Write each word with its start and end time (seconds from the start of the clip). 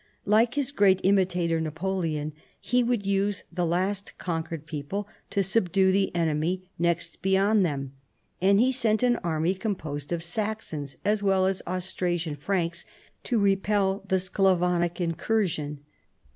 Like 0.25 0.55
his 0.55 0.71
great 0.71 0.99
imitator. 1.03 1.61
Napoleon, 1.61 2.33
he 2.59 2.81
would 2.81 3.05
use 3.05 3.43
the 3.51 3.67
last 3.67 4.17
conquered 4.17 4.65
people 4.65 5.07
to 5.29 5.43
subdue 5.43 5.91
the 5.91 6.09
enemy 6.15 6.67
next 6.79 7.21
beyond 7.21 7.63
them, 7.63 7.93
and 8.41 8.59
he 8.59 8.71
sent 8.71 9.03
an 9.03 9.17
army 9.17 9.53
composed 9.53 10.11
of 10.11 10.23
Saxons 10.23 10.97
as 11.05 11.21
well 11.21 11.45
as 11.45 11.61
Austrasian 11.67 12.35
Franks 12.35 12.83
to 13.25 13.37
repel 13.37 14.03
the 14.07 14.17
Sclavonic 14.17 14.99
incursion. 14.99 15.81